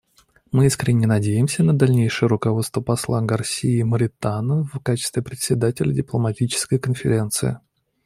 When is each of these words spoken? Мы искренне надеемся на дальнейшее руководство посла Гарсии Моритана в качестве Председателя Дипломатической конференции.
Мы 0.51 0.65
искренне 0.65 1.05
надеемся 1.05 1.63
на 1.63 1.77
дальнейшее 1.77 2.27
руководство 2.27 2.81
посла 2.81 3.21
Гарсии 3.21 3.83
Моритана 3.83 4.63
в 4.63 4.79
качестве 4.79 5.21
Председателя 5.21 5.93
Дипломатической 5.93 6.79
конференции. 6.79 7.59